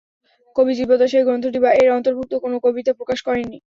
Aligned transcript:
কবি 0.55 0.73
জীবদ্দশায় 0.79 1.21
এ 1.21 1.27
গ্রন্থটি 1.27 1.59
বা 1.63 1.69
এর 1.81 1.89
অন্তর্ভুক্ত 1.97 2.33
কোন 2.43 2.53
কবিতা 2.65 2.91
প্রকাশ 2.99 3.19
করেন 3.27 3.45
নি। 3.45 3.57